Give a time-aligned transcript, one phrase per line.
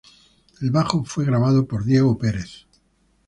[0.61, 2.65] El bajo fue grabado por Diego Perez.